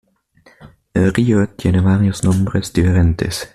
El 0.95 1.13
río 1.13 1.47
tiene 1.49 1.79
varios 1.79 2.23
nombres 2.23 2.73
diferentes. 2.73 3.47